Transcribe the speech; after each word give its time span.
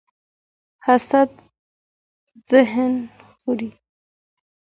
حسد 0.85 1.29
ذهن 2.51 2.93
خوري 3.43 3.71